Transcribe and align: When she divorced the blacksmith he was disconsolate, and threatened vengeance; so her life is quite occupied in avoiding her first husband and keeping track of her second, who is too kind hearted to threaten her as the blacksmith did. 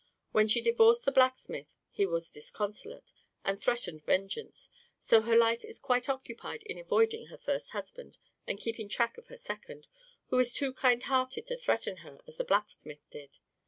When 0.31 0.47
she 0.47 0.61
divorced 0.63 1.05
the 1.05 1.11
blacksmith 1.11 1.67
he 1.91 2.07
was 2.07 2.31
disconsolate, 2.31 3.13
and 3.45 3.61
threatened 3.61 4.03
vengeance; 4.03 4.71
so 4.99 5.21
her 5.21 5.37
life 5.37 5.63
is 5.63 5.77
quite 5.77 6.09
occupied 6.09 6.63
in 6.63 6.79
avoiding 6.79 7.27
her 7.27 7.37
first 7.37 7.69
husband 7.69 8.17
and 8.47 8.59
keeping 8.59 8.89
track 8.89 9.19
of 9.19 9.27
her 9.27 9.37
second, 9.37 9.85
who 10.29 10.39
is 10.39 10.55
too 10.55 10.73
kind 10.73 11.03
hearted 11.03 11.45
to 11.45 11.55
threaten 11.55 11.97
her 11.97 12.19
as 12.25 12.37
the 12.37 12.43
blacksmith 12.43 13.07
did. 13.11 13.37